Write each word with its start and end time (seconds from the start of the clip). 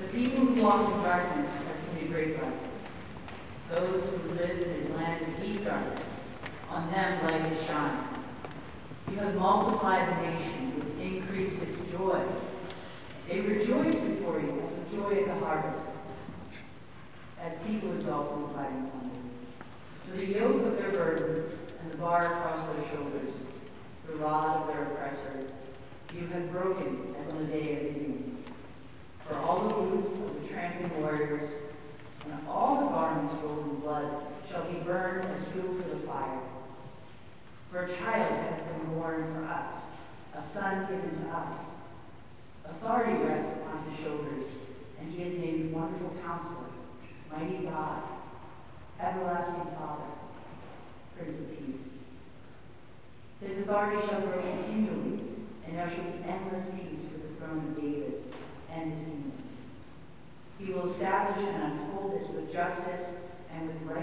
The 0.00 0.08
people 0.08 0.44
who 0.46 0.62
walk 0.62 0.92
in 0.92 1.02
darkness 1.02 1.48
have 1.66 1.78
seen 1.78 2.06
a 2.06 2.08
great 2.08 2.42
light. 2.42 2.52
Those 3.70 4.04
who 4.04 4.32
live 4.34 4.60
in 4.60 4.92
a 4.92 4.96
land 4.96 5.26
of 5.26 5.42
deep 5.42 5.64
darkness, 5.64 6.04
on 6.68 6.90
them 6.90 7.24
light 7.24 7.40
has 7.40 7.64
shined. 7.64 8.08
You 9.10 9.16
have 9.18 9.34
multiplied 9.36 10.08
the 10.08 10.30
nation, 10.30 10.96
increased 11.00 11.62
its 11.62 11.90
joy. 11.90 12.20
They 13.28 13.40
rejoice 13.40 13.98
before 14.00 14.40
you 14.40 14.62
as 14.62 14.70
the 14.70 14.96
joy 14.96 15.20
of 15.20 15.26
the 15.26 15.44
harvest, 15.44 15.86
as 17.40 17.56
people 17.62 17.92
exalt 17.94 18.36
in 18.36 18.46
dividing 18.48 18.90
plunder. 18.90 19.18
For 20.10 20.16
the 20.16 20.26
yoke 20.26 20.66
of 20.66 20.76
their 20.76 20.90
burden 20.90 21.44
and 21.82 21.92
the 21.92 21.96
bar 21.96 22.38
across 22.38 22.66
their 22.66 22.88
shoulders, 22.90 23.34
the 24.06 24.16
rod 24.16 24.62
of 24.62 24.74
their 24.74 24.84
oppressor, 24.84 25.46
you 26.14 26.26
have 26.26 26.50
broken 26.50 27.14
as 27.18 27.30
on 27.30 27.46
the 27.46 27.52
day 27.52 27.76
of 27.76 27.82
Midian. 27.94 28.44
For 29.24 29.36
all 29.38 29.68
the 29.68 29.74
boots 29.74 30.18
of 30.18 30.42
the 30.42 30.48
tramping 30.48 30.90
warriors 31.24 31.54
and 32.24 32.48
all 32.48 32.80
the 32.80 32.86
garments 32.86 33.34
rolled 33.42 33.70
in 33.70 33.76
blood 33.76 34.22
shall 34.48 34.64
be 34.64 34.78
burned 34.78 35.24
as 35.26 35.44
fuel 35.46 35.74
for 35.74 35.88
the 35.88 36.06
fire. 36.06 36.40
For 37.70 37.84
a 37.84 37.92
child 37.92 38.32
has 38.50 38.60
been 38.60 38.94
born 38.94 39.32
for 39.34 39.44
us, 39.44 39.86
a 40.34 40.42
son 40.42 40.86
given 40.86 41.10
to 41.10 41.30
us. 41.30 41.58
Authority 42.64 43.22
rests 43.24 43.56
upon 43.58 43.84
his 43.84 43.98
shoulders, 43.98 44.46
and 44.98 45.12
he 45.12 45.22
is 45.22 45.38
named 45.38 45.72
Wonderful 45.72 46.14
Counselor, 46.24 46.66
Mighty 47.30 47.66
God, 47.66 48.02
Everlasting 49.00 49.70
Father, 49.76 50.04
Prince 51.16 51.40
of 51.40 51.58
Peace. 51.58 51.80
His 53.46 53.58
authority 53.60 54.06
shall 54.06 54.20
grow 54.22 54.40
continually, 54.40 55.24
and 55.66 55.76
there 55.76 55.88
shall 55.88 56.04
be 56.04 56.24
endless 56.26 56.70
peace 56.70 57.04
for 57.04 57.18
the 57.18 57.34
throne 57.34 57.58
of 57.58 57.76
David. 57.76 57.93
He 60.58 60.72
will 60.72 60.88
establish 60.90 61.44
and 61.46 61.80
uphold 61.80 62.14
it 62.14 62.30
with 62.30 62.52
justice 62.52 63.14
and 63.52 63.66
with 63.68 63.76
righteousness 63.82 63.93